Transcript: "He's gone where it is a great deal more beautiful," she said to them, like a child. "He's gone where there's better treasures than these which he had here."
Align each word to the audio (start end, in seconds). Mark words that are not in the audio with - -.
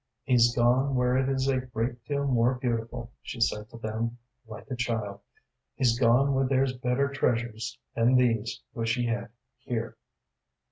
"He's 0.23 0.55
gone 0.55 0.95
where 0.95 1.15
it 1.15 1.29
is 1.29 1.47
a 1.47 1.61
great 1.61 2.03
deal 2.05 2.25
more 2.25 2.55
beautiful," 2.55 3.11
she 3.21 3.39
said 3.39 3.69
to 3.69 3.77
them, 3.77 4.17
like 4.47 4.65
a 4.71 4.75
child. 4.75 5.19
"He's 5.75 5.99
gone 5.99 6.33
where 6.33 6.47
there's 6.47 6.73
better 6.75 7.07
treasures 7.09 7.77
than 7.93 8.15
these 8.15 8.63
which 8.73 8.95
he 8.95 9.05
had 9.05 9.29
here." 9.59 9.97